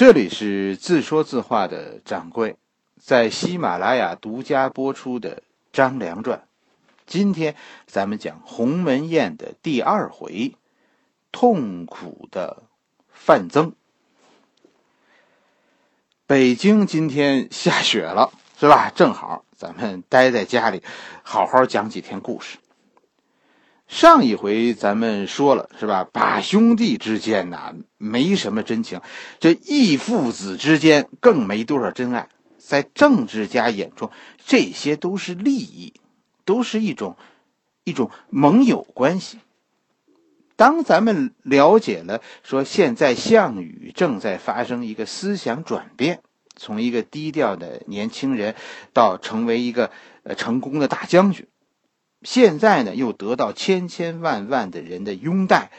[0.00, 2.56] 这里是自说自话的掌柜，
[2.98, 5.36] 在喜马拉雅独家播出的
[5.74, 6.38] 《张良传》，
[7.06, 7.54] 今天
[7.86, 10.56] 咱们讲鸿门宴的第二回，
[11.32, 12.62] 痛苦的
[13.12, 13.74] 范增。
[16.26, 18.90] 北京今天下雪了，是吧？
[18.94, 20.82] 正好咱们待在家里，
[21.22, 22.56] 好好讲几天故事。
[23.90, 26.08] 上一回咱们说了是吧？
[26.12, 29.00] 把兄弟之间呐没什么真情，
[29.40, 32.28] 这义父子之间更没多少真爱。
[32.56, 34.12] 在政治家眼中，
[34.46, 35.92] 这些都是利益，
[36.44, 37.16] 都是一种
[37.82, 39.40] 一种盟友关系。
[40.54, 46.20] 当咱们了解了说现在项羽正在发生一个思想转变，
[46.54, 48.54] 从一个低调的年轻人
[48.92, 49.90] 到成为一个
[50.22, 51.44] 呃成功的大将军。
[52.22, 55.70] 现在呢，又得到千千万万的人的拥戴，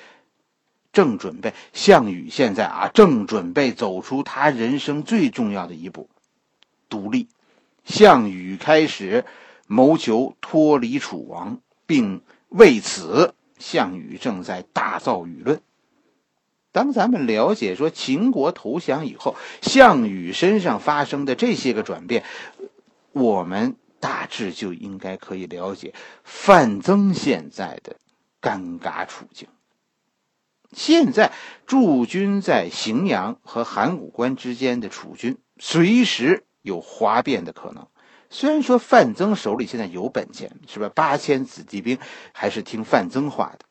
[0.92, 6.10] 正准备项羽现在啊，正准备走出他人生最重要的一步——
[6.90, 7.28] 独立。
[7.86, 9.24] 项羽开始
[9.68, 15.62] 谋求脱离楚王，并为此，项羽正在大造舆论。
[16.72, 22.24] 当咱们了解说秦国投降以后，项羽身上发生的这些个转变，
[23.12, 23.76] 我们。
[24.32, 25.94] 这就应该可以了解
[26.24, 27.98] 范增现在的
[28.42, 29.50] 尴尬处境。
[30.72, 31.34] 现在
[31.68, 37.86] 驻军在荥阳和函谷关之间的楚军，随时有哗变的可能。
[38.30, 40.90] 虽然说范增手里现在有本钱，是吧？
[40.96, 42.00] 八千子弟兵
[42.32, 43.66] 还是听范增话的。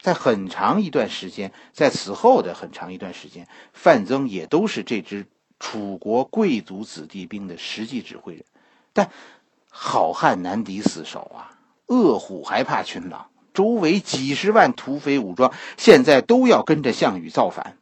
[0.00, 5.26] 在很长一段时间，在此后的很长一段时间，范增也都是这支
[5.60, 8.44] 楚国贵族子弟兵的实际指挥人，
[8.92, 9.12] 但。
[9.74, 11.56] 好汉难敌四手啊，
[11.86, 13.28] 恶虎还怕群狼。
[13.54, 17.78] 周围几十万土匪武装，现在都要跟着项羽造反，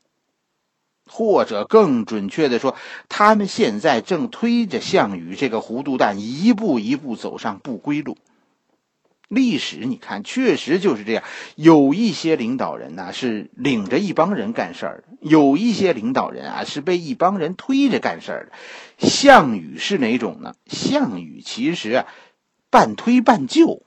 [1.10, 2.76] 或者更准确的说，
[3.08, 8.16] 他们现在正推着项羽这个糊涂蛋一步一步走上不归路。
[9.30, 11.22] 历史你看，确实就是这样。
[11.54, 19.08] 有一些领导人呢是领着一帮人干事儿，有一些领导人啊是被一帮人推着干事儿的。
[19.08, 20.56] 项羽是哪种呢？
[20.66, 22.06] 项羽其实啊，
[22.70, 23.84] 半推半就，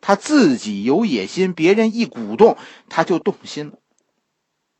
[0.00, 2.56] 他自己有野心，别人一鼓动
[2.88, 3.78] 他就动心了。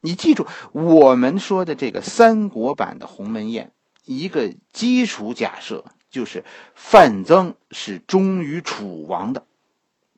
[0.01, 3.73] 你记住，我们说的这个三国版的鸿门宴，
[4.05, 6.45] 一个基础假设就是
[6.77, 9.45] 范增是忠于楚王的。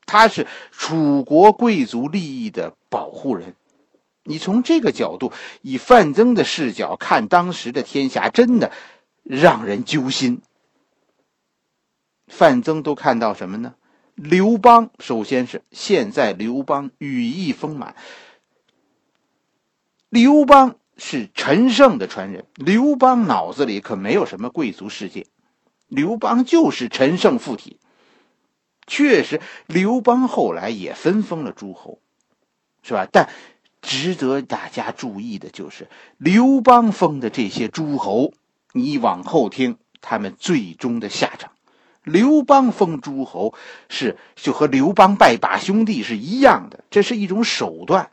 [0.07, 3.55] 他是楚国贵族利益的保护人，
[4.23, 8.71] 你从这个角度，以范增的视角看当时的天下，真的
[9.25, 10.41] 让人揪心。
[12.29, 13.75] 范增都看到什么呢？
[14.15, 17.95] 刘邦，首先是现在刘邦羽翼丰满，
[20.09, 25.27] 刘邦是陈胜的传人，刘邦脑子里可没有什么贵族世界，
[25.89, 27.79] 刘邦就是陈胜附体。
[28.87, 31.99] 确实，刘邦后来也分封了诸侯，
[32.83, 33.07] 是吧？
[33.11, 33.29] 但
[33.83, 38.33] 值得大家注意的就是，刘邦封的这些诸侯，
[38.73, 41.53] 你往后听他们最终的下场。
[42.03, 43.55] 刘邦封诸侯
[43.89, 48.11] 是就和刘邦拜把兄弟是一样的，这是一种手段，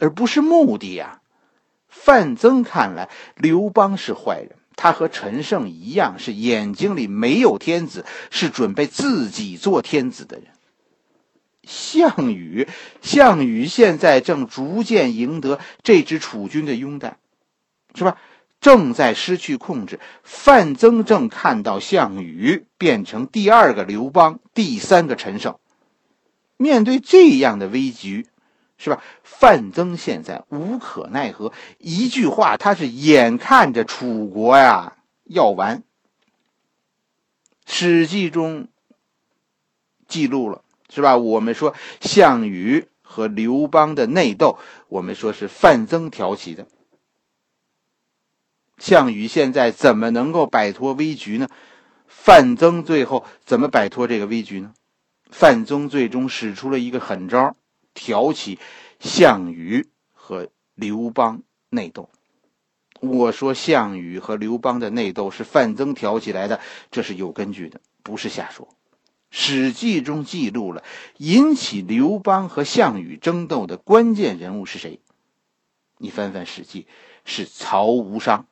[0.00, 1.20] 而不是目的呀。
[1.88, 4.56] 范增看来，刘邦是坏人。
[4.82, 10.46] 他和陈胜一样，是眼睛里没有天子，是准备自己做天子的人。
[11.64, 12.66] 项羽，
[13.02, 17.18] 项羽现在正逐渐赢得这支楚军的拥戴，
[17.94, 18.16] 是吧？
[18.62, 20.00] 正在失去控制。
[20.22, 25.56] 范增正看到项羽变成第二个刘邦，第三个陈胜。
[26.56, 28.26] 面对这样的危局。
[28.82, 29.02] 是吧？
[29.22, 35.80] 范增现在无可奈何，一句话，他是眼看着楚国呀要完。
[37.66, 38.68] 《史记》中
[40.08, 41.18] 记录了，是吧？
[41.18, 44.58] 我们说项羽和刘邦的内斗，
[44.88, 46.66] 我们说是范增挑起的。
[48.78, 51.48] 项羽现在怎么能够摆脱危局呢？
[52.06, 54.72] 范增最后怎么摆脱这个危局呢？
[55.30, 57.54] 范增最终使出了一个狠招。
[58.00, 58.58] 挑起
[58.98, 62.08] 项羽和刘邦内斗，
[62.98, 66.60] 我说项羽和刘邦的内斗是范增挑起来的，
[66.90, 68.66] 这是有根据的，不是瞎说。
[69.28, 70.82] 《史记》中记录了
[71.18, 74.98] 引起刘邦和项羽争斗的关键人物是谁？
[75.98, 76.84] 你翻翻《史记》，
[77.26, 78.46] 是曹无伤。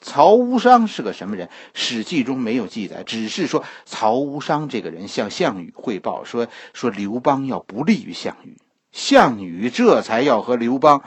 [0.00, 1.48] 曹无伤是个什么人？
[1.74, 8.56] 《史记》中没有记载，只是说曹无伤这个人向项羽汇报说，说刘邦要不利于项羽。
[8.94, 11.02] 项羽这才要和刘邦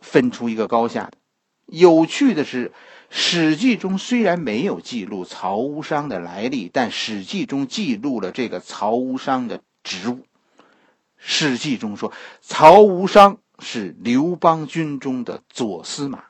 [0.00, 1.18] 分出一个高下的，
[1.66, 2.70] 有趣的是，
[3.10, 10.14] 《史记》中虽然没有记录曹无伤的来历，但《史记》中记录了这个曹无伤的职务。
[11.18, 12.10] 《史记》中说，
[12.40, 16.24] 曹无伤是刘邦军中的左司马。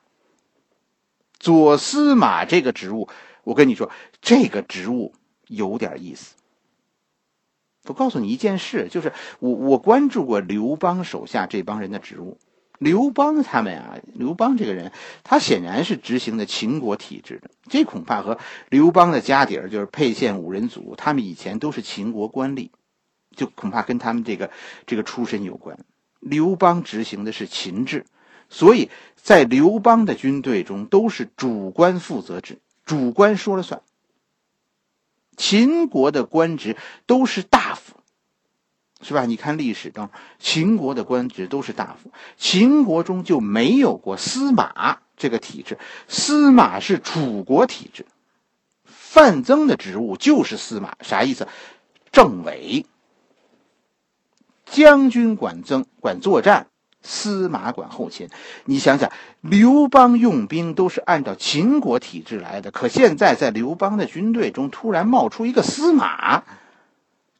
[1.38, 3.09] 左司马这个职务，
[3.44, 5.14] 我跟你说，这个职务
[5.47, 6.35] 有点意思。
[7.87, 12.38] 我告诉你一件事，就是我我关注过刘邦手下这帮人的职务。
[12.79, 14.93] 刘邦他们啊，刘邦这个人，
[15.25, 17.50] 他显然是执行的秦国体制的。
[17.71, 18.38] 这恐怕和
[18.69, 22.69] 刘邦的家底儿，就是沛县五人组，他们以前都是秦国官吏，
[23.35, 24.50] 就恐怕跟他们这个
[24.85, 25.79] 这个出身有关。
[26.21, 28.05] 刘邦执行的是秦制，
[28.50, 33.81] 所以在刘邦的军队中都是主官负责制，主官说了算。
[35.37, 37.94] 秦国的官职都是大夫。
[39.03, 39.27] 是吧？
[39.27, 45.79] 你看历史中，秦国的官职都是大夫，秦国中就没有过司马这个体制。
[46.09, 48.06] 司马是楚国体制，
[48.85, 51.47] 范增的职务就是司马，啥意思？
[52.11, 52.87] 政委。
[54.65, 56.69] 将军管增管作战，
[57.06, 58.29] 司马管后勤。
[58.64, 59.11] 你想想，
[59.41, 66.43] 刘邦用兵都是按照秦国体制来的，可现在在刘邦的军队中突然冒出一个司马。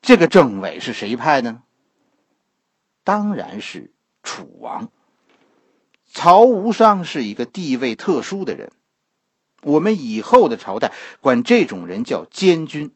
[0.01, 1.63] 这个政委是谁派的呢？
[3.03, 3.91] 当然是
[4.23, 4.89] 楚王。
[6.09, 8.71] 曹无伤是一个地位特殊的人，
[9.63, 12.93] 我们以后的朝代管这种人叫监军。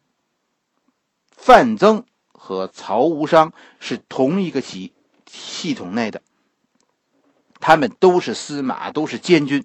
[1.30, 4.92] 范增和曹无伤是同一个系
[5.26, 6.22] 系统内的，
[7.60, 9.64] 他们都是司马，都是监军。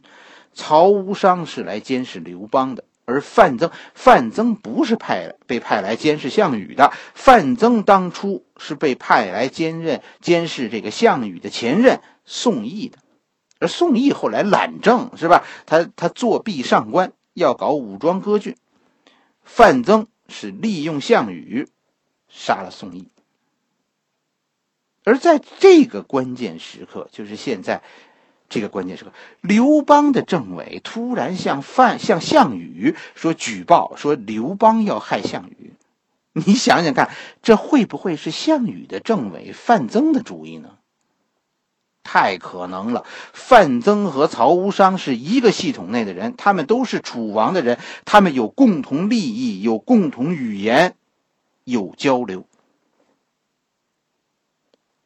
[0.53, 2.83] 曹无伤是来监视刘邦的。
[3.07, 6.91] 而范增，范增不是派被派来监视项羽的。
[7.13, 12.97] 范增当初是被派来兼任监视这个项羽的前任宋义的。
[13.59, 15.43] 而宋义后来懒政，是吧？
[15.67, 18.57] 他他作弊上官，要搞武装割据。
[19.43, 21.69] 范增是利用项羽
[22.27, 23.09] 杀了宋义。
[25.05, 27.81] 而在这个关键时刻，就是现在。
[28.47, 29.11] 这个关键时刻，
[29.41, 35.73] 刘邦的政委突然向范向项羽说举报，说刘邦要害项羽。
[36.31, 37.09] 你想想看，
[37.41, 40.77] 这会不会是项羽的政委范增的主意呢？
[42.03, 43.03] 太可能了。
[43.33, 50.95] 范增和曹无伤是一个系统内的人，他们都是楚王的人，他们有共同利益，有共同语言，
[51.63, 52.45] 有交流。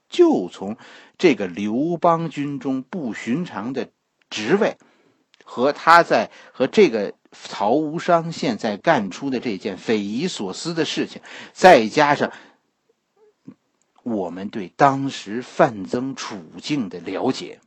[0.09, 0.75] 就从。
[1.17, 3.89] 这个刘邦军中不寻常的
[4.29, 4.77] 职位，
[5.43, 11.21] 和他在和这个曹无伤现在干出的这件匪夷所思的事情，
[11.51, 12.31] 再加上
[14.03, 17.59] 我们对当时范增处境的了解，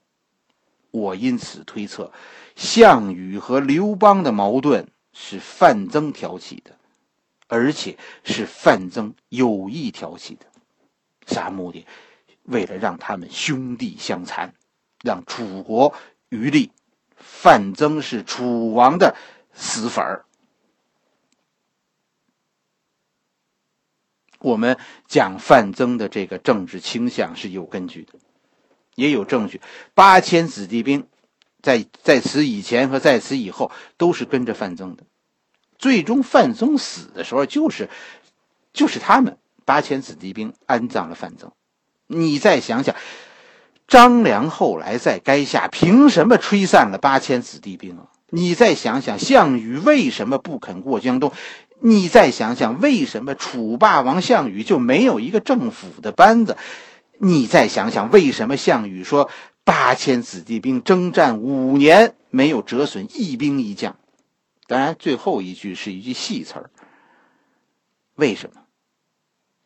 [0.91, 2.11] 我因此推测，
[2.57, 6.75] 项羽和刘邦的矛盾是范增挑起的，
[7.49, 10.47] 而且是范增有意挑起的，
[11.27, 11.85] 啥目的？
[12.43, 14.55] 为了让他们兄弟相残，
[15.03, 15.95] 让楚国
[16.29, 16.73] 余力，
[17.17, 19.17] 范增是楚王的
[19.53, 20.25] 死粉儿。
[24.39, 28.15] 我们讲范增的这个政治倾向是有根据的，
[28.97, 29.61] 也有证据。
[29.95, 31.07] 八千子弟兵，
[31.63, 35.05] 在在此以前和在此以后都是跟着范增的。
[35.79, 37.89] 最终范增死的时候，就是
[38.73, 41.53] 就是他们八千子弟兵安葬了范增。
[42.13, 42.95] 你再想想，
[43.89, 48.07] 张良后来在垓下凭什么吹散了八千子弟兵啊？
[48.29, 51.33] 你再想想，项羽为什么不肯过江东？
[51.81, 56.57] 你再想想，为什么楚霸王项羽就没有一个政府的班子？
[57.19, 59.29] 你再想想，为什么项羽说
[59.65, 63.97] 八千子弟兵征战五年没有折损一兵一将？
[64.67, 66.71] 当然，最后一句是一句戏词儿。
[68.15, 68.62] 为什么？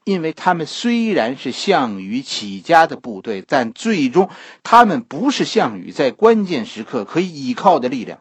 [0.07, 4.31] 因为他们虽然是项羽起家的部队，但最终
[4.63, 8.21] 他们不是项羽在关键时刻可以依靠的力量。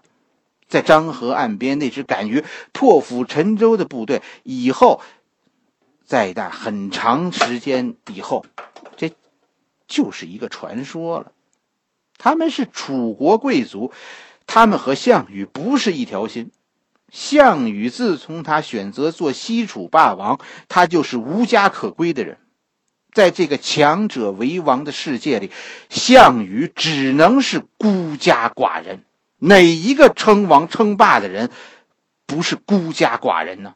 [0.68, 5.00] 在漳河岸边那支敢于破釜沉舟的部队，以后
[6.04, 8.48] 在那很长时间以后，
[8.98, 9.13] 这
[9.88, 11.34] 就是一个传说了。
[12.18, 13.92] 他们是楚国贵族，
[14.48, 16.50] 他们和项羽不是一条心。
[17.12, 22.38] 项羽自从他选择做西楚霸王，他就是无家可归的人。
[23.13, 25.50] 在这个强者为王的世界里，
[25.89, 29.05] 项羽只能是孤家寡人。
[29.38, 31.51] 哪一个称王称霸的人
[32.25, 33.75] 不是孤家寡人呢？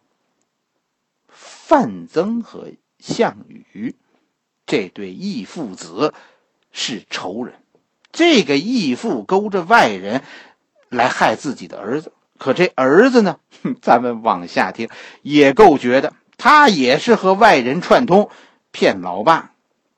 [1.28, 2.68] 范增和
[2.98, 3.96] 项羽
[4.66, 6.14] 这对义父子
[6.72, 7.56] 是仇人。
[8.12, 10.24] 这个义父勾着外人
[10.90, 12.12] 来害自己的儿子。
[12.40, 13.38] 可这儿子呢？
[13.82, 14.90] 咱们往下听，
[15.22, 16.14] 也够绝的。
[16.38, 18.30] 他也是和外人串通，
[18.72, 19.52] 骗老爸，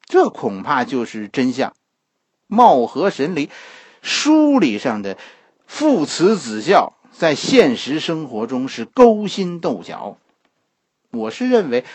[0.06, 1.74] 这恐怕就是真相。
[2.48, 3.50] 貌合神离，
[4.02, 5.18] 书里上的
[5.68, 10.18] 父慈子孝，在现实生活中是勾心斗角。
[11.12, 11.86] 我是认为，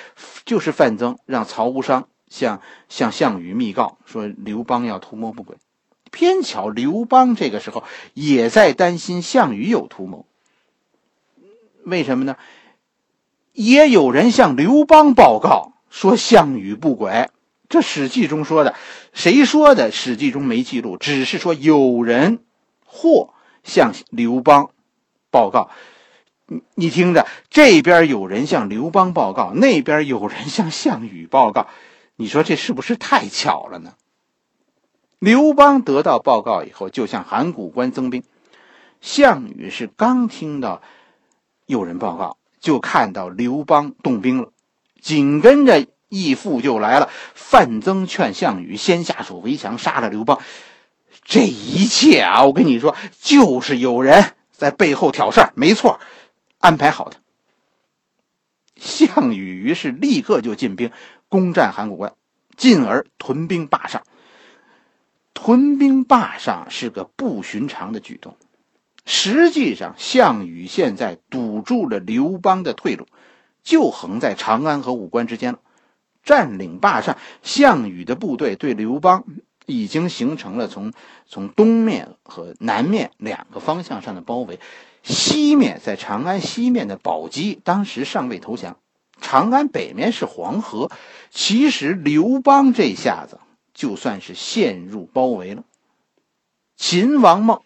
[0.44, 5.56] 就是范增让曹无伤向向项羽密告说刘邦要图谋不轨，
[6.12, 7.82] 偏巧刘邦这个时候
[8.14, 10.24] 也在担心项羽有图谋。
[11.86, 12.36] 为什么呢？
[13.52, 17.30] 也有人向刘邦报告说项羽不轨，
[17.68, 18.74] 这《史记》中说的，
[19.12, 19.90] 谁说的？
[19.94, 22.40] 《史记》中没记录，只是说有人
[22.84, 24.70] 或向刘邦
[25.30, 25.70] 报告。
[26.74, 31.68] 你听着，这边有人向刘邦报告，那边有人向项羽报告，
[32.16, 33.94] 你说这是不是太巧了呢？
[35.20, 38.24] 刘邦得到报告以后，就向函谷关增兵。
[39.00, 40.82] 项羽是刚听到。
[41.66, 44.52] 有人报告，就看到刘邦动兵了，
[45.00, 47.10] 紧跟着义父就来了。
[47.34, 50.40] 范增劝项羽先下手为强，杀了刘邦。
[51.24, 55.98] 这一切啊，我跟你说，就是有人在背后挑事儿，没错，
[56.58, 57.16] 安排好的。
[58.76, 60.92] 项羽于是立刻就进兵
[61.28, 62.12] 攻占函谷关，
[62.56, 64.02] 进而屯兵霸上。
[65.34, 68.36] 屯兵霸上是个不寻常的举动。
[69.08, 73.06] 实际上，项羽现在堵住了刘邦的退路，
[73.62, 75.60] 就横在长安和武关之间了。
[76.24, 79.24] 占领霸上，项羽的部队对刘邦
[79.64, 80.92] 已经形成了从
[81.24, 84.58] 从东面和南面两个方向上的包围。
[85.04, 88.76] 西面在长安西面的宝鸡当时尚未投降，
[89.20, 90.90] 长安北面是黄河。
[91.30, 93.38] 其实刘邦这下子
[93.72, 95.62] 就算是陷入包围了。
[96.76, 97.60] 秦王梦。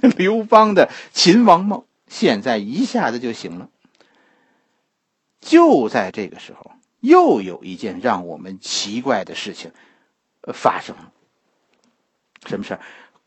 [0.16, 3.68] 刘邦的秦王梦现在一下子就醒了。
[5.40, 9.72] 就在这个时候，又有一件让我们奇怪的事情
[10.52, 11.12] 发生了。
[12.46, 12.78] 什么事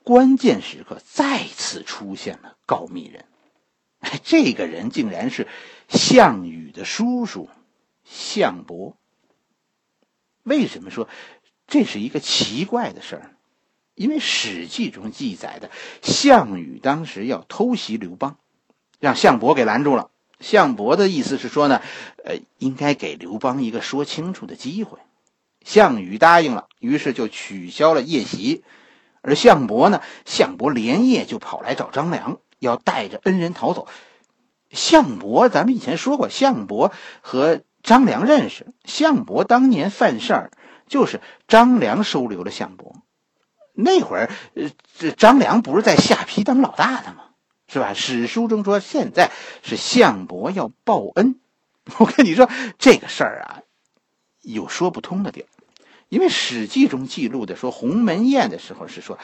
[0.04, 3.26] 关键时刻再次出现了告密人，
[4.24, 5.48] 这个人竟然是
[5.90, 7.50] 项羽的叔叔
[8.04, 8.96] 项伯。
[10.44, 11.10] 为什么说
[11.68, 13.35] 这是一个奇怪的事儿？
[13.96, 15.72] 因为《史记》中记载的，
[16.02, 18.38] 项羽当时要偷袭刘邦，
[19.00, 20.12] 让项伯给拦住了。
[20.42, 21.82] 项伯的意思是说呢，
[22.26, 25.00] 呃，应该给刘邦一个说清楚的机会。
[25.64, 28.64] 项羽答应了，于是就取消了夜袭。
[29.22, 33.88] 而项伯呢，项伯连夜就跑来找张良，要带着恩人逃走。
[34.72, 38.68] 项伯，咱们以前说过，项伯和张良认识。
[38.84, 40.52] 项伯当年犯事儿，
[40.90, 42.98] 就是张良收留了项伯。
[43.76, 47.24] 那会儿，呃，这张良不是在下邳当老大的吗？
[47.68, 47.94] 是吧？
[47.94, 49.32] 史书中说，现在
[49.64, 51.40] 是项伯要报恩。
[52.00, 53.62] 我跟你说，这个事儿啊，
[54.42, 55.48] 有说不通的地儿。
[56.10, 59.20] 因为《史记》中记录的说，鸿门宴的时候是说，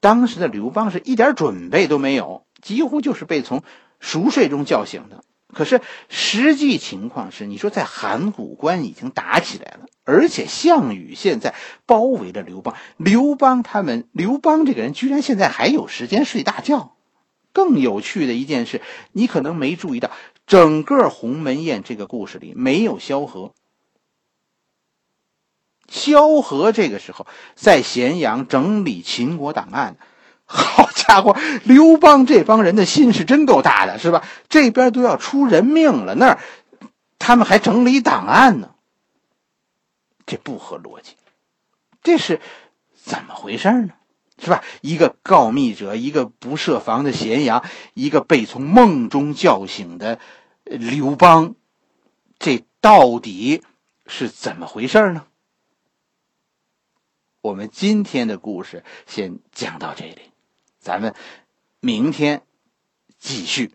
[0.00, 3.62] 当时的刘邦是一点准备都没有，几乎就是被从
[3.98, 5.24] 熟睡中叫醒的。
[5.52, 11.54] 可是实际情况是，你说在函谷关已经打起来了，而且项羽现在
[11.86, 16.96] 包围着刘邦，刘邦他们，刘邦这个人居然现在还有时间睡大觉。
[17.52, 18.80] 更有趣的一件事，
[19.12, 20.10] 你可能没注意到，
[20.46, 23.52] 整个鸿门宴这个故事里没有萧何。
[25.88, 27.26] 萧何这个时候
[27.56, 29.96] 在咸阳整理秦国档案。
[30.44, 34.24] 好家伙，刘邦这帮人的心是真够大的，是吧？
[34.48, 36.38] 这边都要出人命了，那儿
[37.20, 38.70] 他们还整理档案呢，
[40.30, 41.16] 这不合逻辑，
[42.04, 42.40] 这是
[42.94, 43.94] 怎么回事呢？
[44.38, 44.62] 是吧？
[44.80, 50.20] 一个告密者，一个不设防的咸阳，一个被从梦中叫醒的
[50.62, 51.56] 刘邦，
[52.38, 53.64] 这到底
[54.06, 55.26] 是怎么回事呢？
[57.40, 60.30] 我们今天的故事先讲到这里。
[60.78, 61.12] 咱们
[61.80, 62.42] 明天
[63.18, 63.74] 继续。